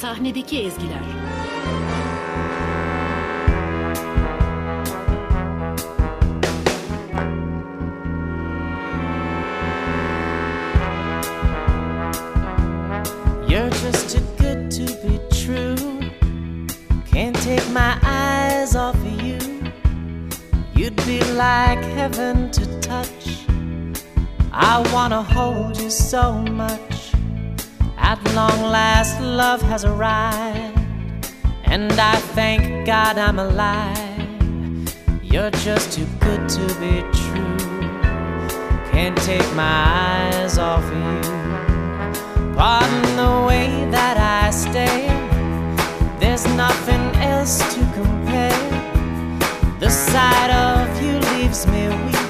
[0.00, 1.02] Sahnedeki ezgiler.
[13.48, 16.00] You're just too good to be true.
[17.12, 19.38] Can't take my eyes off of you.
[20.74, 23.44] You'd be like heaven to touch.
[24.50, 26.99] I wanna hold you so much.
[28.00, 30.78] At long last, love has arrived.
[31.64, 34.00] And I thank God I'm alive.
[35.22, 37.56] You're just too good to be true.
[38.90, 42.54] Can't take my eyes off of you.
[42.56, 45.16] Pardon the way that I stare.
[46.18, 48.70] There's nothing else to compare.
[49.78, 52.29] The sight of you leaves me weak.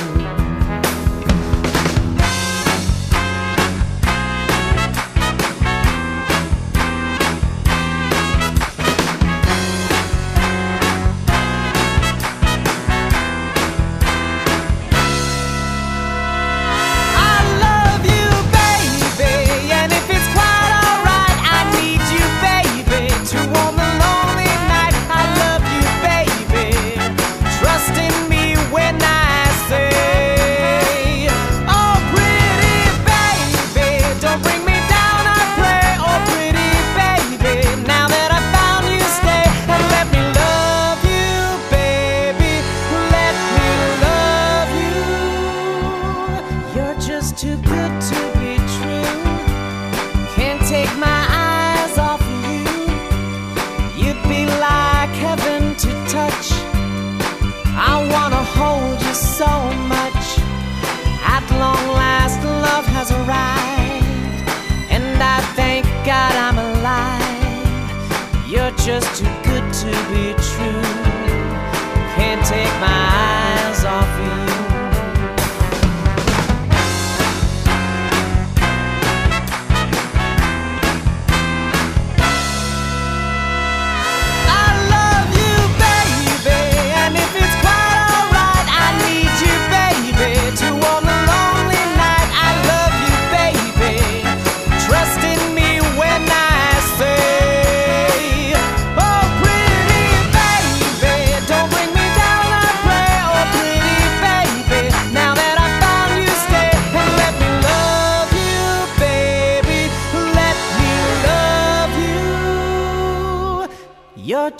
[69.91, 70.50] To be true.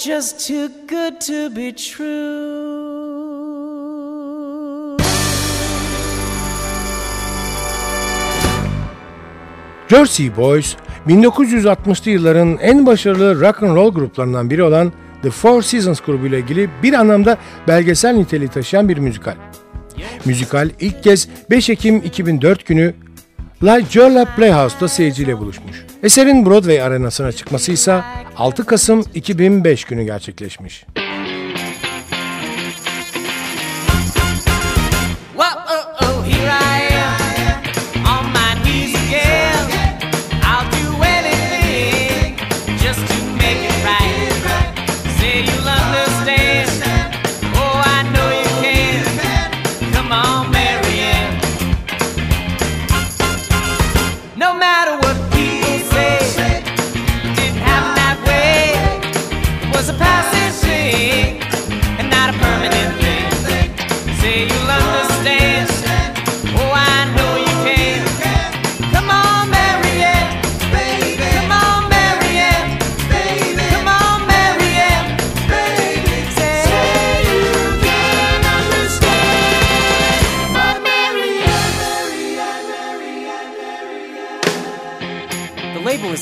[0.06, 2.62] Just too good to be true.
[9.88, 10.76] Jersey Boys,
[11.08, 16.70] 1960'lı yılların en başarılı rock and roll gruplarından biri olan The Four Seasons grubuyla ilgili
[16.84, 19.36] bir anlamda belgesel niteliği taşıyan bir müzikal.
[20.26, 22.94] Müzikal ilk kez 5 Ekim 2004 günü
[23.90, 25.86] Jolla Playhouse'da seyirciyle buluşmuş.
[26.04, 28.02] Eserin Broadway arenasına çıkması ise
[28.38, 30.86] 6 Kasım 2005 günü gerçekleşmiş.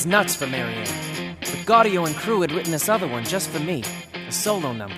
[0.00, 1.36] The label is nuts for Marianne.
[1.40, 3.82] But Gaudio and crew had written this other one just for me,
[4.28, 4.96] a solo number.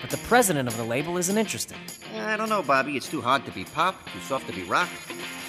[0.00, 1.76] But the president of the label isn't interested.
[2.16, 2.96] I don't know, Bobby.
[2.96, 4.88] It's too hard to be pop, too soft to be rock.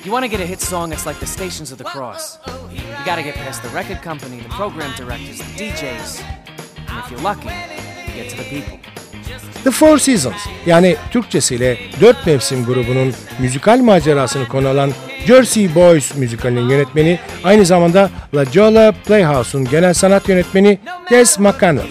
[0.04, 2.40] You want to get a hit song, it's like the Stations of the Cross.
[2.72, 6.22] You gotta get past the record company, the program directors, the DJs.
[6.90, 7.50] And if you're lucky,
[8.08, 8.80] you get to the people.
[9.64, 14.94] The Four Seasons yani Türkçesiyle Dört Mevsim grubunun müzikal macerasını konu alan
[15.28, 20.80] Jersey Boys müzikalinin yönetmeni, aynı zamanda La Jolla Playhouse'un genel sanat yönetmeni
[21.12, 21.88] Des McConnell.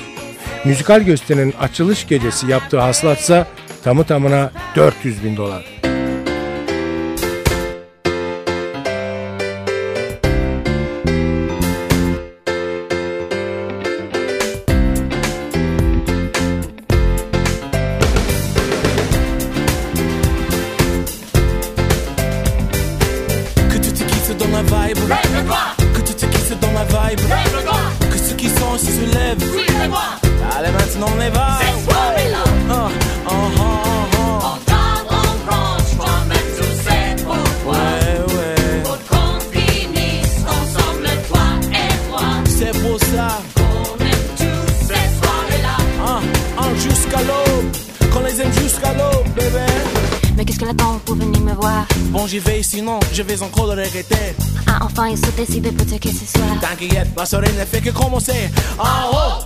[0.65, 3.47] Müzikal gösterinin açılış gecesi yaptığı hasılatsa
[3.85, 5.88] tamı tamına 400 bin dolar.
[29.29, 29.65] lèvres.
[29.65, 30.01] Suivez-moi.
[30.57, 31.68] Allez maintenant, on va.
[52.29, 54.35] J'y vais sinon je vais encore le regretter
[54.67, 56.47] Ah, enfin, il se décide peut-être que ce soir.
[56.61, 58.51] T'inquiète, la soirée ne fait que commencer.
[58.79, 59.45] En haut,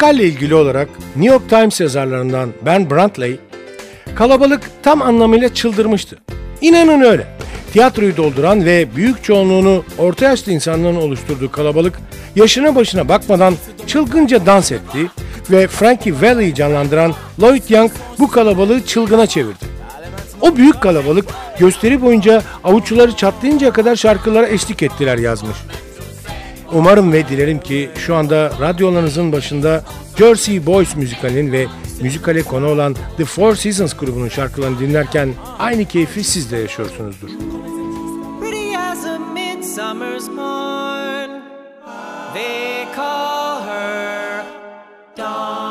[0.00, 3.36] Müzikalle ilgili olarak New York Times yazarlarından Ben Brantley,
[4.14, 6.18] kalabalık tam anlamıyla çıldırmıştı.
[6.60, 7.26] İnanın öyle.
[7.72, 12.00] Tiyatroyu dolduran ve büyük çoğunluğunu orta yaşlı insanların oluşturduğu kalabalık
[12.36, 13.54] yaşına başına bakmadan
[13.86, 15.10] çılgınca dans etti
[15.50, 19.64] ve Frankie Valli'yi canlandıran Lloyd Young bu kalabalığı çılgına çevirdi.
[20.40, 21.24] O büyük kalabalık
[21.58, 25.56] gösteri boyunca avuçları çatlayıncaya kadar şarkılara eşlik ettiler yazmış.
[26.72, 29.84] Umarım ve dilerim ki şu anda radyolarınızın başında
[30.18, 31.66] Jersey Boys müzikalinin ve
[32.02, 35.28] müzikale konu olan The Four Seasons grubunun şarkılarını dinlerken
[35.58, 37.28] aynı keyfi siz de yaşıyorsunuzdur.
[42.34, 44.44] They call her.
[45.16, 45.69] Dawn,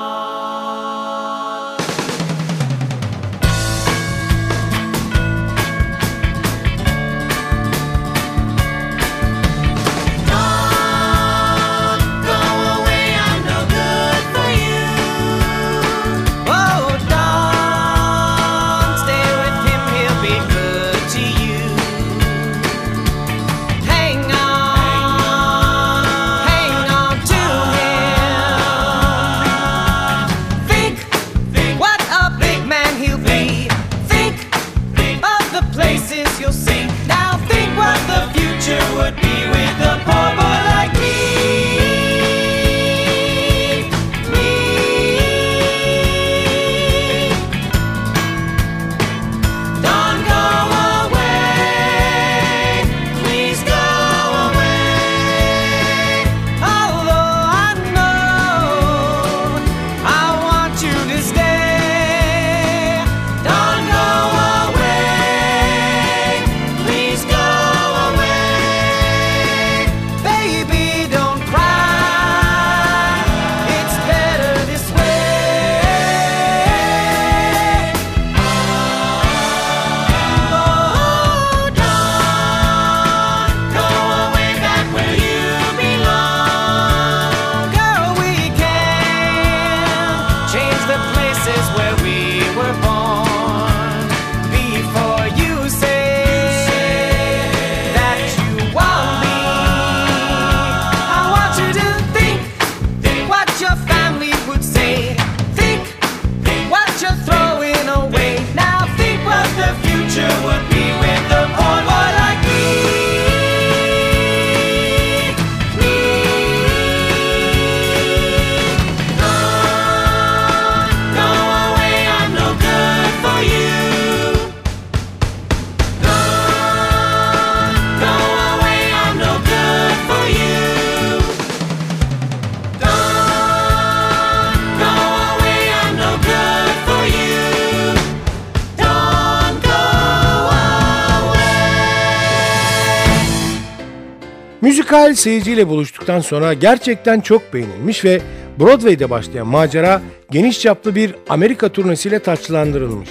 [144.70, 148.22] Müzikal seyirciyle buluştuktan sonra gerçekten çok beğenilmiş ve
[148.60, 153.10] Broadway'de başlayan macera geniş çaplı bir Amerika turnesiyle taçlandırılmış.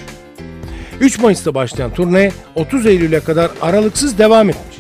[1.01, 4.79] 3 Mayıs'ta başlayan turne 30 Eylül'e kadar aralıksız devam etmiş.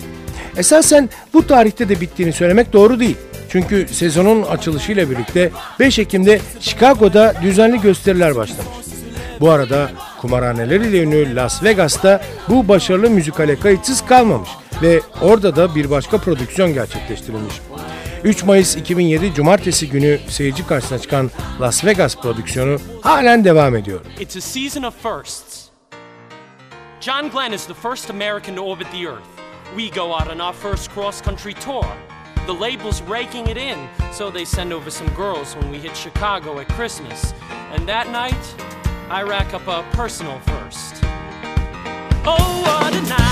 [0.56, 3.16] Esasen bu tarihte de bittiğini söylemek doğru değil.
[3.48, 8.68] Çünkü sezonun açılışıyla birlikte 5 Ekim'de Chicago'da düzenli gösteriler başlamış.
[9.40, 14.48] Bu arada kumarhaneleriyle ünlü Las Vegas'ta bu başarılı müzikale kayıtsız kalmamış
[14.82, 17.54] ve orada da bir başka prodüksiyon gerçekleştirilmiş.
[18.24, 21.30] 3 Mayıs 2007 Cumartesi günü seyirci karşısına çıkan
[21.60, 24.00] Las Vegas prodüksiyonu halen devam ediyor.
[24.20, 25.68] It's a season of firsts.
[27.00, 29.38] John Glenn is the first American to orbit the Earth.
[29.76, 31.86] We go out on our first cross country tour.
[32.46, 33.76] The label's raking it in,
[34.12, 37.34] so they send over some girls when we hit Chicago at Christmas.
[37.72, 38.54] And that night,
[39.10, 41.04] I rack up a personal first.
[42.24, 43.27] Oh, what a night!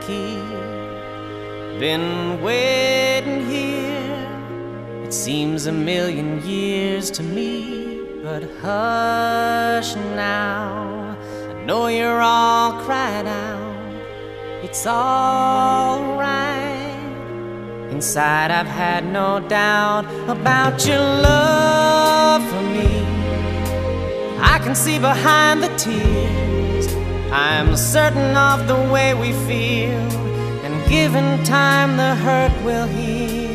[0.00, 0.36] Key.
[1.78, 5.04] Been waiting here.
[5.04, 8.02] It seems a million years to me.
[8.22, 11.16] But hush now.
[11.50, 13.70] I know you're all cried out.
[14.62, 17.88] It's all right.
[17.90, 22.92] Inside, I've had no doubt about your love for me.
[24.38, 26.69] I can see behind the tears.
[27.32, 30.00] I'm certain of the way we feel,
[30.64, 33.50] and given time, the hurt will heal.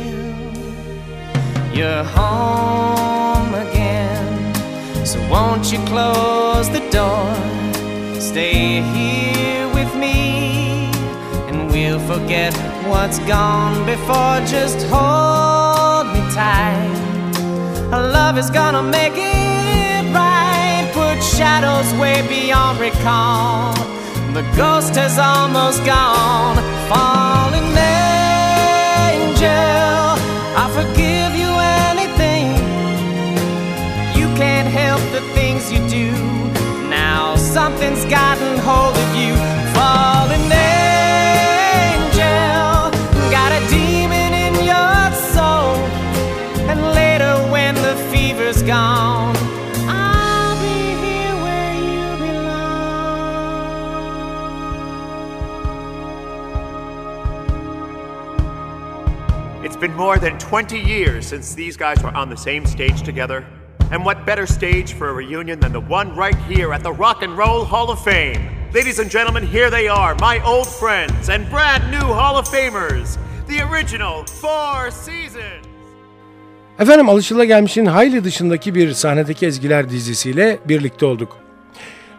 [1.74, 4.55] You're home again,
[5.05, 7.36] so won't you close the door?
[8.22, 10.89] Stay here with me,
[11.50, 12.53] and we'll forget
[12.88, 14.39] what's gone before.
[14.48, 16.96] Just hold me tight.
[17.91, 19.44] Our love is gonna make it
[21.37, 23.73] shadows way beyond recall.
[24.33, 26.55] The ghost has almost gone.
[26.87, 27.75] Fallen
[29.11, 30.15] angel,
[30.61, 31.51] I forgive you
[31.91, 32.47] anything.
[34.17, 36.11] You can't help the things you do.
[36.89, 39.04] Now something's gotten hold of
[59.95, 63.45] more than 20 years since these guys were on the same stage together.
[63.91, 67.23] And what better stage for a reunion than the one right here at the Rock
[67.23, 68.69] and Roll Hall of Fame?
[68.73, 73.17] Ladies and gentlemen, here they are, my old friends and brand new Hall of Famers,
[73.47, 75.65] the original Four Seasons.
[76.79, 81.37] Efendim alışılagelmişin hayli dışındaki bir sahnedeki ezgiler dizisiyle birlikte olduk.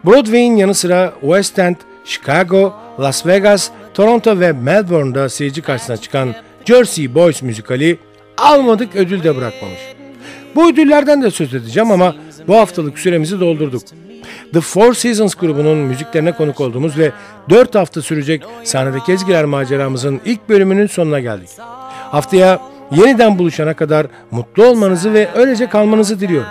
[0.04, 6.35] Broadway'in yanı sıra West End, Chicago, Las Vegas, Toronto ve Melbourne'da seyirci karşısına çıkan
[6.66, 7.99] Jersey Boys müzikali
[8.38, 9.78] almadık ödül de bırakmamış.
[10.54, 12.14] Bu ödüllerden de söz edeceğim ama
[12.49, 13.82] bu haftalık süremizi doldurduk.
[14.52, 17.12] The Four Seasons grubunun müziklerine konuk olduğumuz ve
[17.50, 21.49] 4 hafta sürecek sahnedeki ezgiler maceramızın ilk bölümünün sonuna geldik.
[22.11, 22.61] Haftaya
[22.96, 26.49] yeniden buluşana kadar mutlu olmanızı ve öylece kalmanızı diliyorum.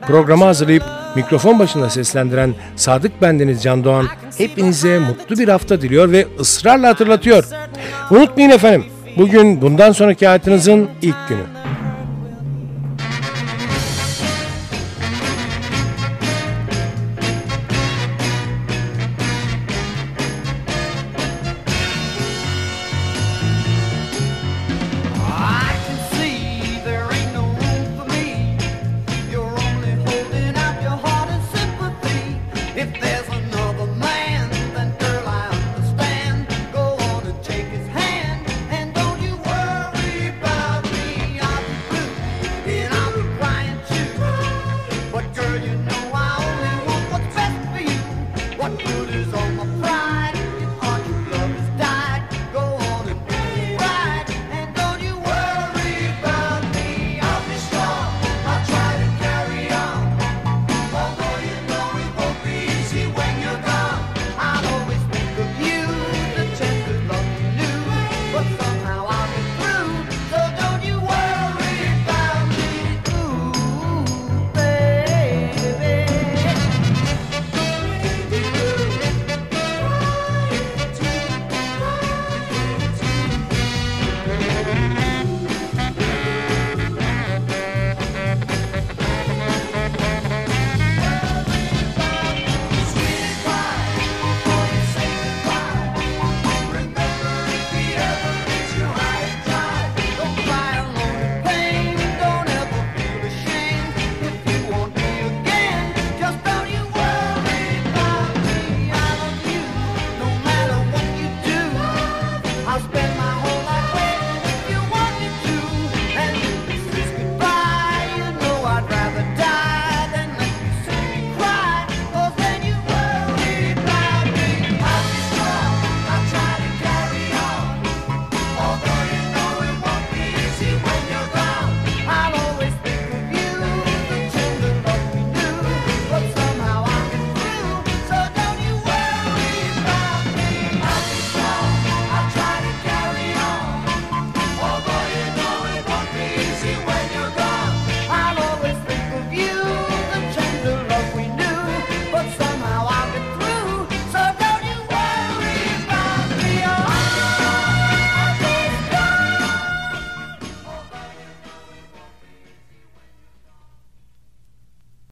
[0.00, 0.84] Programı hazırlayıp
[1.16, 4.06] mikrofon başında seslendiren Sadık Bendeniz Can Doğan
[4.38, 7.44] hepinize mutlu bir hafta diliyor ve ısrarla hatırlatıyor.
[8.10, 8.84] Unutmayın efendim
[9.16, 11.59] bugün bundan sonraki hayatınızın ilk günü.